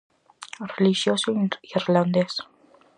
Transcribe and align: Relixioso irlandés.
Relixioso 0.73 1.29
irlandés. 1.77 2.33